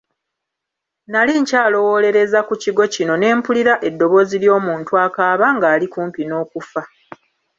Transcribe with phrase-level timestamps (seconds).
[1.11, 6.83] Nali nkyalowoolereza ku kigo kino ne mpulira eddoboozi ly'omuntu akaaba ng'ali okumpi n'okufa.